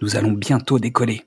nous 0.00 0.16
allons 0.16 0.32
bientôt 0.32 0.78
décoller. 0.78 1.22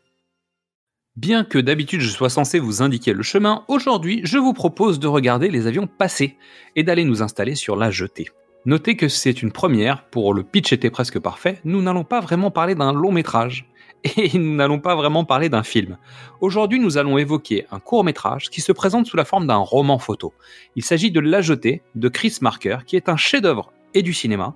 Bien 1.17 1.43
que 1.43 1.57
d'habitude 1.57 1.99
je 1.99 2.09
sois 2.09 2.29
censé 2.29 2.59
vous 2.59 2.81
indiquer 2.81 3.13
le 3.13 3.23
chemin, 3.23 3.65
aujourd'hui 3.67 4.21
je 4.23 4.37
vous 4.37 4.53
propose 4.53 4.99
de 4.99 5.07
regarder 5.07 5.49
les 5.49 5.67
avions 5.67 5.87
passer 5.87 6.37
et 6.75 6.83
d'aller 6.83 7.03
nous 7.03 7.21
installer 7.21 7.55
sur 7.55 7.75
la 7.75 7.91
jetée. 7.91 8.29
Notez 8.65 8.95
que 8.95 9.07
c'est 9.07 9.41
une 9.41 9.51
première, 9.51 10.05
pour 10.05 10.33
le 10.33 10.43
pitch 10.43 10.71
était 10.71 10.89
presque 10.89 11.19
parfait, 11.19 11.59
nous 11.65 11.81
n'allons 11.81 12.03
pas 12.03 12.21
vraiment 12.21 12.51
parler 12.51 12.75
d'un 12.75 12.93
long 12.93 13.11
métrage, 13.11 13.65
et 14.17 14.37
nous 14.37 14.55
n'allons 14.55 14.79
pas 14.79 14.95
vraiment 14.95 15.25
parler 15.25 15.49
d'un 15.49 15.63
film. 15.63 15.97
Aujourd'hui 16.39 16.79
nous 16.79 16.97
allons 16.97 17.17
évoquer 17.17 17.65
un 17.71 17.79
court 17.79 18.03
métrage 18.03 18.49
qui 18.49 18.61
se 18.61 18.71
présente 18.71 19.05
sous 19.05 19.17
la 19.17 19.25
forme 19.25 19.47
d'un 19.47 19.57
roman 19.57 19.99
photo. 19.99 20.33
Il 20.75 20.83
s'agit 20.83 21.11
de 21.11 21.19
La 21.19 21.41
Jetée 21.41 21.81
de 21.95 22.07
Chris 22.07 22.37
Marker, 22.41 22.77
qui 22.85 22.95
est 22.95 23.09
un 23.09 23.17
chef-d'œuvre 23.17 23.73
et 23.93 24.01
du 24.01 24.13
cinéma, 24.13 24.55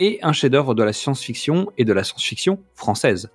et 0.00 0.18
un 0.22 0.32
chef-d'œuvre 0.32 0.74
de 0.74 0.82
la 0.82 0.92
science-fiction 0.92 1.70
et 1.78 1.84
de 1.84 1.92
la 1.92 2.02
science-fiction 2.02 2.58
française. 2.74 3.30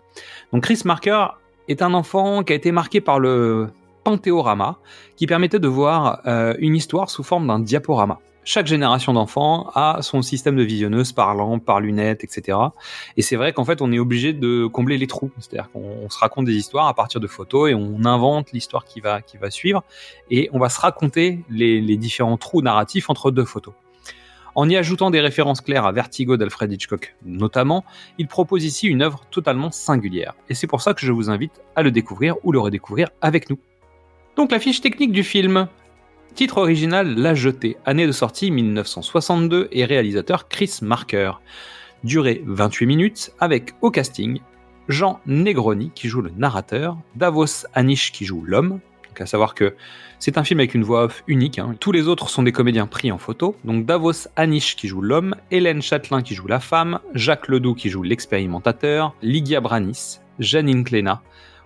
Donc 0.52 0.63
Chris 0.63 0.81
Marker 0.83 1.27
est 1.69 1.81
un 1.81 1.94
enfant 1.94 2.44
qui 2.44 2.52
a 2.52 2.55
été 2.55 2.71
marqué 2.71 2.99
par 2.99 3.19
le 3.19 3.69
panthéorama, 4.03 4.80
qui 5.16 5.27
permettait 5.27 5.59
de 5.59 5.67
voir 5.67 6.21
euh, 6.27 6.55
une 6.59 6.75
histoire 6.75 7.09
sous 7.09 7.23
forme 7.23 7.47
d'un 7.47 7.59
diaporama. 7.59 8.19
Chaque 8.47 8.67
génération 8.67 9.13
d'enfants 9.13 9.71
a 9.73 10.03
son 10.03 10.21
système 10.21 10.55
de 10.55 10.61
visionneuse 10.61 11.13
par 11.13 11.33
lampe, 11.33 11.66
par 11.66 11.80
lunettes, 11.80 12.23
etc. 12.23 12.59
Et 13.17 13.23
c'est 13.23 13.38
vrai 13.38 13.53
qu'en 13.53 13.66
fait, 13.66 13.81
on 13.81 13.91
est 13.91 13.97
obligé 13.97 14.33
de 14.33 14.67
combler 14.67 14.99
les 14.99 15.08
trous. 15.08 15.31
C'est-à-dire 15.39 15.71
qu'on 15.71 16.08
se 16.11 16.19
raconte 16.19 16.45
des 16.45 16.53
histoires 16.53 16.86
à 16.86 16.93
partir 16.93 17.19
de 17.19 17.25
photos 17.25 17.71
et 17.71 17.73
on 17.73 18.05
invente 18.05 18.52
l'histoire 18.52 18.86
qui 18.86 18.99
va, 18.99 19.23
qui 19.23 19.38
va 19.38 19.49
suivre. 19.49 19.83
Et 20.30 20.47
on 20.53 20.59
va 20.59 20.69
se 20.69 20.80
raconter 20.80 21.39
les 21.49 21.97
différents 21.97 22.38
trous 22.38 22.61
narratifs 22.61 23.09
entre 23.09 23.31
deux 23.31 23.45
photos. 23.45 23.73
En 24.56 24.70
y 24.70 24.78
ajoutant 24.78 25.11
des 25.11 25.20
références 25.20 25.59
claires 25.59 25.86
à 25.86 25.92
Vertigo 25.92 26.38
d'Alfred 26.38 26.72
Hitchcock 26.72 27.16
notamment, 27.25 27.84
il 28.17 28.28
propose 28.28 28.64
ici 28.64 28.88
une 28.88 29.02
œuvre 29.02 29.25
totalement 29.30 29.70
singulière. 29.70 30.34
Et 30.50 30.53
c'est 30.53 30.66
pour 30.66 30.81
ça 30.81 30.94
que 30.94 31.06
je 31.06 31.11
vous 31.11 31.30
invite 31.30 31.61
à 31.75 31.84
le 31.84 31.92
découvrir 31.92 32.36
ou 32.44 32.53
le 32.53 32.59
redécouvrir 32.59 33.09
avec 33.22 33.50
nous. 33.50 33.59
Donc 34.38 34.52
la 34.52 34.59
fiche 34.59 34.80
technique 34.80 35.11
du 35.11 35.23
film. 35.23 35.67
Titre 36.36 36.58
original 36.58 37.16
La 37.16 37.33
Jetée, 37.33 37.78
année 37.86 38.08
de 38.08 38.11
sortie 38.11 38.50
1962 38.52 39.70
et 39.72 39.86
réalisateur 39.86 40.48
Chris 40.48 40.80
Marker. 40.81 41.33
Durée 42.03 42.42
28 42.45 42.86
minutes 42.86 43.31
avec 43.39 43.73
au 43.81 43.92
casting 43.92 44.39
Jean 44.88 45.20
Negroni 45.26 45.92
qui 45.95 46.08
joue 46.08 46.22
le 46.22 46.31
narrateur, 46.38 46.98
Davos 47.16 47.65
Anish 47.73 48.11
qui 48.11 48.26
joue 48.26 48.44
l'homme, 48.45 48.80
à 49.21 49.26
savoir 49.26 49.55
que 49.55 49.76
c'est 50.20 50.37
un 50.37 50.43
film 50.43 50.59
avec 50.59 50.73
une 50.73 50.83
voix 50.83 51.05
off 51.05 51.23
unique. 51.27 51.59
Hein. 51.59 51.76
Tous 51.80 51.92
les 51.92 52.08
autres 52.08 52.30
sont 52.30 52.43
des 52.43 52.52
comédiens 52.52 52.87
pris 52.87 53.11
en 53.11 53.17
photo. 53.17 53.55
Donc 53.64 53.86
Davos 53.86 54.27
Anish 54.36 54.76
qui 54.76 54.87
joue 54.87 55.02
l'homme, 55.02 55.36
Hélène 55.52 55.81
Châtelain 55.81 56.21
qui 56.21 56.36
joue 56.36 56.48
la 56.48 56.59
femme, 56.59 56.99
Jacques 57.14 57.48
Ledoux 57.48 57.76
qui 57.76 57.89
joue 57.89 58.03
l'expérimentateur, 58.03 59.15
Lydia 59.21 59.61
Branis, 59.61 60.20
Janine 60.39 60.83
Klena, 60.83 61.21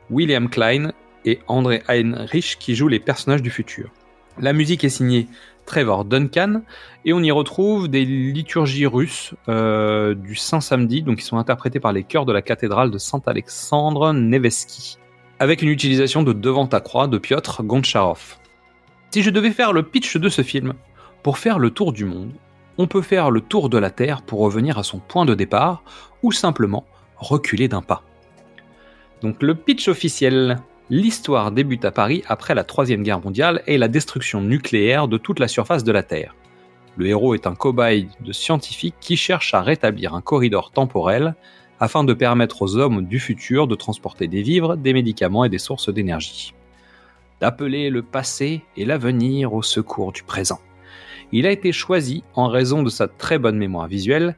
William 0.10 0.50
Klein 0.50 0.94
et 1.26 1.40
André 1.48 1.84
Heinrich 1.88 2.58
qui 2.60 2.76
jouent 2.76 2.88
les 2.88 3.00
personnages 3.00 3.42
du 3.42 3.50
futur. 3.50 3.92
La 4.40 4.54
musique 4.54 4.84
est 4.84 4.90
signée 4.90 5.28
Trevor 5.66 6.06
Duncan 6.06 6.64
et 7.06 7.14
on 7.14 7.22
y 7.22 7.30
retrouve 7.30 7.90
des 7.90 8.04
liturgies 8.04 8.88
russes 8.88 9.36
euh, 9.48 10.16
du 10.16 10.36
Saint 10.36 10.62
Samedi, 10.62 11.04
donc 11.04 11.18
qui 11.18 11.26
sont 11.26 11.38
interprétées 11.38 11.80
par 11.80 11.94
les 11.94 12.04
chœurs 12.04 12.26
de 12.26 12.34
la 12.34 12.42
cathédrale 12.42 12.90
de 12.90 12.98
Saint-Alexandre 12.98 14.14
Nevesky, 14.14 14.98
avec 15.40 15.62
une 15.62 15.70
utilisation 15.70 16.22
de 16.22 16.34
Devant 16.34 16.68
ta 16.68 16.82
croix 16.82 17.08
de 17.08 17.18
Piotr 17.18 17.64
Goncharov. 17.64 18.38
Si 19.12 19.24
je 19.24 19.30
devais 19.30 19.52
faire 19.52 19.74
le 19.74 19.84
pitch 19.84 20.18
de 20.18 20.30
ce 20.30 20.42
film, 20.42 20.74
pour 21.24 21.38
faire 21.38 21.60
le 21.60 21.72
tour 21.72 21.94
du 21.94 22.06
monde, 22.06 22.34
on 22.78 22.88
peut 22.88 23.02
faire 23.02 23.32
le 23.32 23.42
tour 23.42 23.70
de 23.70 23.78
la 23.78 23.90
Terre 23.90 24.22
pour 24.22 24.40
revenir 24.40 24.78
à 24.78 24.84
son 24.84 25.00
point 25.00 25.26
de 25.26 25.34
départ, 25.34 25.84
ou 26.24 26.32
simplement 26.32 26.86
reculer 27.18 27.68
d'un 27.68 27.82
pas. 27.82 28.04
Donc 29.22 29.42
le 29.42 29.56
pitch 29.56 29.88
officiel, 29.88 30.58
l'histoire 30.90 31.52
débute 31.52 31.86
à 31.86 31.92
Paris 31.92 32.24
après 32.28 32.56
la 32.56 32.64
Troisième 32.64 33.04
Guerre 33.04 33.22
mondiale 33.22 33.64
et 33.68 33.78
la 33.78 33.88
destruction 33.88 34.42
nucléaire 34.42 35.08
de 35.08 35.18
toute 35.18 35.40
la 35.40 35.48
surface 35.48 35.84
de 35.84 35.92
la 35.92 36.04
Terre. 36.04 36.36
Le 36.98 37.08
héros 37.08 37.34
est 37.34 37.48
un 37.48 37.56
cobaye 37.56 38.10
de 38.20 38.32
scientifiques 38.34 38.96
qui 39.00 39.16
cherche 39.16 39.54
à 39.54 39.62
rétablir 39.62 40.14
un 40.14 40.22
corridor 40.22 40.72
temporel 40.72 41.36
afin 41.80 42.04
de 42.04 42.14
permettre 42.14 42.62
aux 42.62 42.78
hommes 42.78 43.06
du 43.06 43.20
futur 43.20 43.68
de 43.68 43.76
transporter 43.76 44.28
des 44.28 44.42
vivres, 44.42 44.76
des 44.76 44.94
médicaments 44.94 45.46
et 45.46 45.50
des 45.50 45.60
sources 45.60 45.94
d'énergie 45.94 46.54
d'appeler 47.40 47.90
le 47.90 48.02
passé 48.02 48.62
et 48.78 48.86
l'avenir 48.86 49.54
au 49.54 49.62
secours 49.62 50.12
du 50.12 50.24
présent. 50.24 50.60
Il 51.32 51.46
a 51.46 51.52
été 51.52 51.72
choisi 51.72 52.24
en 52.34 52.48
raison 52.48 52.84
de 52.84 52.90
sa 52.90 53.08
très 53.08 53.38
bonne 53.38 53.58
mémoire 53.58 53.88
visuelle. 53.88 54.36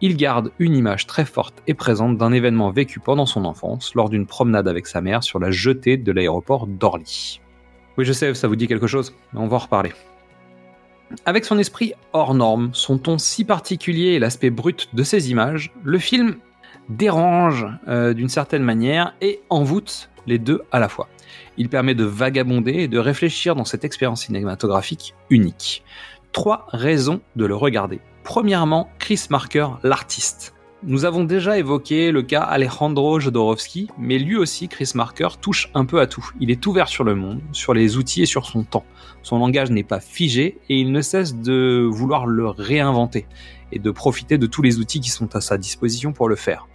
Il 0.00 0.16
garde 0.16 0.52
une 0.58 0.76
image 0.76 1.06
très 1.06 1.24
forte 1.24 1.62
et 1.66 1.74
présente 1.74 2.18
d'un 2.18 2.32
événement 2.32 2.70
vécu 2.70 3.00
pendant 3.00 3.26
son 3.26 3.44
enfance 3.44 3.94
lors 3.94 4.10
d'une 4.10 4.26
promenade 4.26 4.68
avec 4.68 4.86
sa 4.86 5.00
mère 5.00 5.22
sur 5.22 5.38
la 5.38 5.50
jetée 5.50 5.96
de 5.96 6.12
l'aéroport 6.12 6.66
d'Orly. 6.66 7.40
Oui, 7.96 8.04
je 8.04 8.12
sais, 8.12 8.34
ça 8.34 8.48
vous 8.48 8.56
dit 8.56 8.68
quelque 8.68 8.86
chose, 8.86 9.14
mais 9.32 9.40
on 9.40 9.46
va 9.46 9.56
en 9.56 9.60
reparler. 9.60 9.92
Avec 11.26 11.44
son 11.44 11.58
esprit 11.58 11.92
hors 12.12 12.34
norme, 12.34 12.70
son 12.72 12.98
ton 12.98 13.18
si 13.18 13.44
particulier 13.44 14.12
et 14.12 14.18
l'aspect 14.18 14.50
brut 14.50 14.88
de 14.94 15.02
ses 15.02 15.30
images, 15.30 15.72
le 15.84 15.98
film 15.98 16.36
dérange 16.88 17.66
euh, 17.88 18.14
d'une 18.14 18.28
certaine 18.28 18.62
manière 18.62 19.14
et 19.20 19.40
envoûte 19.50 20.10
les 20.26 20.38
deux 20.38 20.62
à 20.72 20.78
la 20.78 20.88
fois. 20.88 21.08
Il 21.56 21.68
permet 21.68 21.94
de 21.94 22.04
vagabonder 22.04 22.72
et 22.72 22.88
de 22.88 22.98
réfléchir 22.98 23.54
dans 23.54 23.64
cette 23.64 23.84
expérience 23.84 24.24
cinématographique 24.24 25.14
unique. 25.30 25.82
Trois 26.32 26.66
raisons 26.70 27.20
de 27.36 27.46
le 27.46 27.54
regarder. 27.54 28.00
Premièrement, 28.24 28.88
Chris 28.98 29.26
Marker, 29.30 29.68
l'artiste. 29.82 30.54
Nous 30.86 31.06
avons 31.06 31.24
déjà 31.24 31.56
évoqué 31.56 32.10
le 32.10 32.22
cas 32.22 32.42
Alejandro 32.42 33.18
Jodorowsky, 33.18 33.88
mais 33.98 34.18
lui 34.18 34.36
aussi, 34.36 34.68
Chris 34.68 34.90
Marker, 34.94 35.28
touche 35.40 35.70
un 35.72 35.86
peu 35.86 35.98
à 35.98 36.06
tout. 36.06 36.28
Il 36.40 36.50
est 36.50 36.66
ouvert 36.66 36.88
sur 36.88 37.04
le 37.04 37.14
monde, 37.14 37.40
sur 37.52 37.72
les 37.72 37.96
outils 37.96 38.20
et 38.22 38.26
sur 38.26 38.44
son 38.44 38.64
temps. 38.64 38.84
Son 39.22 39.38
langage 39.38 39.70
n'est 39.70 39.82
pas 39.82 40.00
figé 40.00 40.58
et 40.68 40.78
il 40.78 40.92
ne 40.92 41.00
cesse 41.00 41.36
de 41.36 41.88
vouloir 41.90 42.26
le 42.26 42.48
réinventer 42.48 43.26
et 43.72 43.78
de 43.78 43.90
profiter 43.90 44.38
de 44.38 44.46
tous 44.46 44.62
les 44.62 44.78
outils 44.78 45.00
qui 45.00 45.10
sont 45.10 45.34
à 45.36 45.40
sa 45.40 45.58
disposition 45.58 46.12
pour 46.12 46.28
le 46.28 46.36
faire. 46.36 46.68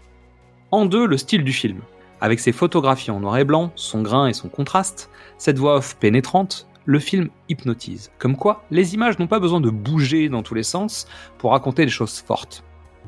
En 0.71 0.85
deux, 0.85 1.07
le 1.07 1.17
style 1.17 1.43
du 1.43 1.53
film. 1.53 1.79
Avec 2.21 2.39
ses 2.39 2.51
photographies 2.51 3.11
en 3.11 3.21
noir 3.21 3.37
et 3.37 3.45
blanc, 3.45 3.71
son 3.75 4.01
grain 4.01 4.27
et 4.27 4.33
son 4.33 4.49
contraste, 4.49 5.09
cette 5.37 5.57
voix 5.57 5.77
off 5.77 5.95
pénétrante, 5.95 6.67
le 6.85 6.99
film 6.99 7.29
hypnotise. 7.47 8.11
Comme 8.19 8.35
quoi, 8.35 8.63
les 8.71 8.93
images 8.93 9.19
n'ont 9.19 9.27
pas 9.27 9.39
besoin 9.39 9.61
de 9.61 9.69
bouger 9.69 10.27
dans 10.27 10.43
tous 10.43 10.55
les 10.55 10.63
sens 10.63 11.07
pour 11.37 11.51
raconter 11.51 11.85
des 11.85 11.91
choses 11.91 12.19
fortes. 12.19 12.63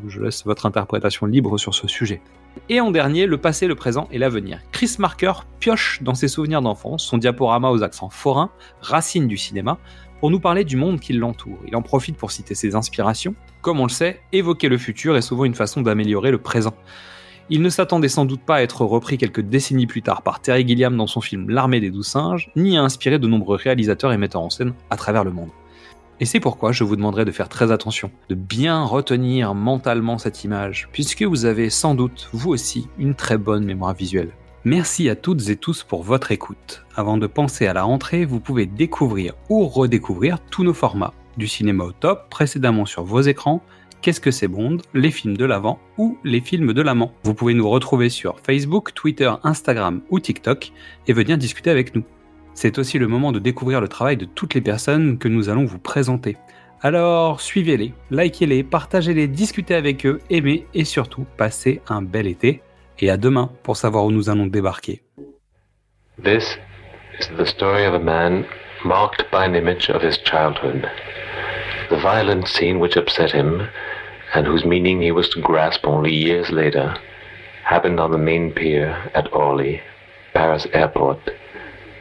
Je 0.07 0.21
laisse 0.21 0.45
votre 0.45 0.65
interprétation 0.65 1.25
libre 1.25 1.57
sur 1.57 1.75
ce 1.75 1.87
sujet. 1.87 2.21
Et 2.69 2.79
en 2.79 2.91
dernier, 2.91 3.25
le 3.25 3.37
passé, 3.37 3.67
le 3.67 3.75
présent 3.75 4.07
et 4.11 4.17
l'avenir. 4.17 4.59
Chris 4.71 4.95
Marker 4.99 5.33
pioche 5.59 6.01
dans 6.01 6.15
ses 6.15 6.27
souvenirs 6.27 6.61
d'enfance, 6.61 7.03
son 7.03 7.17
diaporama 7.17 7.69
aux 7.69 7.83
accents 7.83 8.09
forains, 8.09 8.51
racine 8.81 9.27
du 9.27 9.37
cinéma, 9.37 9.77
pour 10.19 10.29
nous 10.29 10.39
parler 10.39 10.63
du 10.63 10.77
monde 10.77 10.99
qui 10.99 11.13
l'entoure. 11.13 11.57
Il 11.67 11.75
en 11.75 11.81
profite 11.81 12.15
pour 12.15 12.31
citer 12.31 12.55
ses 12.55 12.75
inspirations. 12.75 13.35
Comme 13.61 13.79
on 13.79 13.85
le 13.85 13.89
sait, 13.89 14.21
évoquer 14.31 14.69
le 14.69 14.77
futur 14.77 15.17
est 15.17 15.21
souvent 15.21 15.45
une 15.45 15.55
façon 15.55 15.81
d'améliorer 15.81 16.31
le 16.31 16.37
présent. 16.37 16.73
Il 17.49 17.61
ne 17.61 17.69
s'attendait 17.69 18.07
sans 18.07 18.25
doute 18.25 18.41
pas 18.41 18.57
à 18.57 18.61
être 18.61 18.85
repris 18.85 19.17
quelques 19.17 19.41
décennies 19.41 19.87
plus 19.87 20.01
tard 20.01 20.21
par 20.21 20.39
Terry 20.39 20.65
Gilliam 20.65 20.95
dans 20.95 21.07
son 21.07 21.21
film 21.21 21.49
L'armée 21.49 21.79
des 21.79 21.89
douze 21.89 22.07
singes, 22.07 22.49
ni 22.55 22.77
à 22.77 22.83
inspirer 22.83 23.19
de 23.19 23.27
nombreux 23.27 23.57
réalisateurs 23.57 24.13
et 24.13 24.17
metteurs 24.17 24.41
en 24.41 24.49
scène 24.49 24.73
à 24.89 24.95
travers 24.95 25.23
le 25.23 25.31
monde. 25.31 25.49
Et 26.21 26.25
c'est 26.25 26.39
pourquoi 26.39 26.71
je 26.71 26.83
vous 26.83 26.95
demanderai 26.95 27.25
de 27.25 27.31
faire 27.31 27.49
très 27.49 27.71
attention, 27.71 28.11
de 28.29 28.35
bien 28.35 28.83
retenir 28.83 29.55
mentalement 29.55 30.19
cette 30.19 30.43
image, 30.43 30.87
puisque 30.91 31.23
vous 31.23 31.45
avez 31.45 31.71
sans 31.71 31.95
doute, 31.95 32.29
vous 32.31 32.51
aussi, 32.51 32.87
une 32.99 33.15
très 33.15 33.39
bonne 33.39 33.65
mémoire 33.65 33.95
visuelle. 33.95 34.29
Merci 34.63 35.09
à 35.09 35.15
toutes 35.15 35.49
et 35.49 35.55
tous 35.55 35.81
pour 35.83 36.03
votre 36.03 36.31
écoute. 36.31 36.85
Avant 36.95 37.17
de 37.17 37.25
penser 37.25 37.65
à 37.65 37.73
la 37.73 37.81
rentrée, 37.81 38.25
vous 38.25 38.39
pouvez 38.39 38.67
découvrir 38.67 39.33
ou 39.49 39.65
redécouvrir 39.65 40.37
tous 40.51 40.63
nos 40.63 40.75
formats, 40.75 41.15
du 41.37 41.47
cinéma 41.47 41.85
au 41.85 41.91
top 41.91 42.29
précédemment 42.29 42.85
sur 42.85 43.03
vos 43.03 43.21
écrans, 43.21 43.63
Qu'est-ce 44.03 44.19
que 44.19 44.31
c'est 44.31 44.47
Bond 44.47 44.77
Les 44.95 45.11
films 45.11 45.37
de 45.37 45.45
l'avant 45.45 45.79
ou 45.99 46.17
les 46.23 46.41
films 46.41 46.73
de 46.73 46.81
l'amant 46.81 47.13
Vous 47.23 47.35
pouvez 47.35 47.53
nous 47.53 47.69
retrouver 47.69 48.09
sur 48.09 48.39
Facebook, 48.39 48.95
Twitter, 48.95 49.31
Instagram 49.43 50.01
ou 50.09 50.19
TikTok 50.19 50.71
et 51.05 51.13
venir 51.13 51.37
discuter 51.37 51.69
avec 51.69 51.93
nous. 51.93 52.03
C'est 52.53 52.77
aussi 52.77 52.99
le 52.99 53.07
moment 53.07 53.31
de 53.31 53.39
découvrir 53.39 53.81
le 53.81 53.87
travail 53.87 54.17
de 54.17 54.25
toutes 54.25 54.53
les 54.53 54.61
personnes 54.61 55.17
que 55.17 55.27
nous 55.27 55.49
allons 55.49 55.65
vous 55.65 55.79
présenter. 55.79 56.37
Alors 56.81 57.41
suivez-les, 57.41 57.93
likez-les, 58.09 58.63
partagez-les, 58.63 59.27
discutez 59.27 59.75
avec 59.75 60.05
eux, 60.05 60.19
aimez 60.29 60.65
et 60.73 60.83
surtout 60.83 61.25
passez 61.37 61.81
un 61.87 62.01
bel 62.01 62.27
été. 62.27 62.61
Et 62.99 63.09
à 63.09 63.17
demain 63.17 63.51
pour 63.63 63.77
savoir 63.77 64.05
où 64.05 64.11
nous 64.11 64.29
allons 64.29 64.47
débarquer. 64.47 65.01
This 66.23 66.57
is 67.19 67.27
the 67.37 67.45
story 67.45 67.85
of 67.85 67.93
a 67.93 67.99
man 67.99 68.45
marked 68.83 69.25
by 69.31 69.45
an 69.45 69.55
image 69.55 69.89
of 69.89 70.03
his 70.03 70.17
childhood. 70.23 70.87
The 71.89 71.97
violent 71.97 72.47
scene 72.47 72.79
which 72.79 72.95
upset 72.95 73.31
him, 73.31 73.67
and 74.33 74.45
whose 74.45 74.65
meaning 74.65 75.01
he 75.01 75.11
was 75.11 75.29
to 75.29 75.41
grasp 75.41 75.85
only 75.85 76.13
years 76.13 76.51
later, 76.51 76.95
happened 77.63 77.99
on 77.99 78.11
the 78.11 78.17
main 78.17 78.51
pier 78.51 78.95
at 79.13 79.31
Orly, 79.33 79.81
Paris 80.33 80.67
airport, 80.73 81.19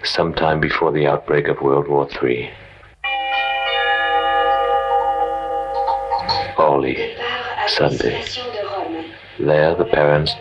sometime 0.05 0.61
before 0.61 0.93
the 0.93 1.07
outbreak 1.07 1.49
of 1.49 1.61
World 1.61 1.89
War 1.89 2.09
III. 2.23 2.51
Orly, 6.59 7.17
Sunday. 7.67 8.25
There 9.39 9.75
the 9.75 9.85
parents 9.85 10.35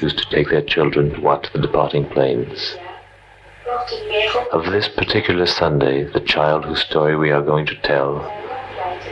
used 0.00 0.18
to 0.18 0.28
take 0.30 0.50
their 0.50 0.62
children 0.62 1.14
to 1.14 1.20
watch 1.20 1.52
the 1.52 1.60
departing 1.60 2.06
planes. 2.08 2.76
Of 4.52 4.66
this 4.66 4.88
particular 4.88 5.46
Sunday, 5.46 6.04
the 6.04 6.20
child 6.20 6.64
whose 6.64 6.80
story 6.80 7.16
we 7.16 7.30
are 7.30 7.42
going 7.42 7.66
to 7.66 7.76
tell 7.82 8.14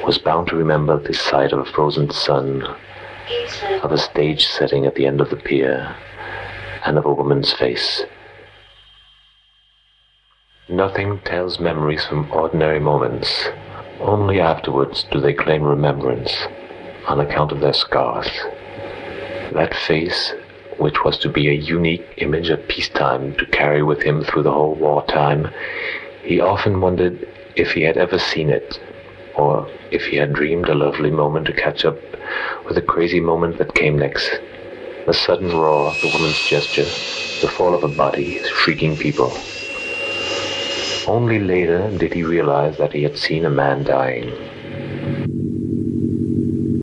was 0.05 0.19
bound 0.19 0.49
to 0.49 0.57
remember 0.57 0.99
the 0.99 1.15
sight 1.15 1.53
of 1.53 1.61
a 1.61 1.65
frozen 1.65 2.11
sun, 2.11 2.63
of 3.83 3.93
a 3.93 3.99
stage 3.99 4.47
setting 4.47 4.87
at 4.87 4.95
the 4.95 5.07
end 5.07 5.21
of 5.21 5.31
the 5.31 5.37
pier, 5.37 5.95
and 6.85 6.99
of 6.99 7.05
a 7.05 7.13
woman's 7.13 7.53
face. 7.53 8.05
Nothing 10.71 11.19
tells 11.25 11.59
memories 11.59 12.05
from 12.05 12.31
ordinary 12.31 12.79
moments. 12.79 13.49
Only 13.99 14.39
afterwards 14.39 15.05
do 15.11 15.19
they 15.19 15.35
claim 15.35 15.65
remembrance 15.65 16.33
on 17.09 17.19
account 17.19 17.51
of 17.51 17.59
their 17.59 17.73
scars. 17.73 18.31
That 19.53 19.75
face 19.75 20.33
which 20.79 21.03
was 21.05 21.19
to 21.19 21.29
be 21.29 21.49
a 21.49 21.55
unique 21.55 22.07
image 22.19 22.51
of 22.51 22.69
peacetime 22.69 23.35
to 23.39 23.47
carry 23.47 23.83
with 23.83 24.01
him 24.03 24.23
through 24.23 24.45
the 24.45 24.53
whole 24.53 24.77
wartime, 24.77 25.51
he 26.23 26.39
often 26.39 26.81
wondered 26.81 27.27
if 27.57 27.73
he 27.73 27.83
had 27.83 27.97
ever 27.97 28.21
seen 28.21 28.49
it, 28.49 28.79
or 29.35 29.69
if 29.91 30.05
he 30.05 30.19
had 30.19 30.33
dreamed 30.33 30.69
a 30.69 30.75
lovely 30.77 31.11
moment 31.11 31.47
to 31.47 31.53
catch 31.53 31.85
up 31.85 31.99
with 32.65 32.77
the 32.77 32.83
crazy 32.83 33.19
moment 33.19 33.59
that 33.59 33.75
came 33.75 33.99
next. 33.99 34.39
The 35.05 35.15
sudden 35.15 35.49
roar 35.49 35.89
of 35.89 36.01
the 36.01 36.07
woman's 36.15 36.49
gesture, 36.49 36.85
the 37.41 37.53
fall 37.53 37.75
of 37.75 37.83
a 37.83 37.89
body, 37.89 38.41
shrieking 38.45 38.97
people. 38.97 39.37
Only 41.07 41.39
later 41.39 41.91
did 41.97 42.13
he 42.13 42.23
realize 42.23 42.77
that 42.77 42.93
he 42.93 43.03
had 43.03 43.17
seen 43.17 43.45
a 43.45 43.51
man 43.51 43.85
dying. 43.85 44.33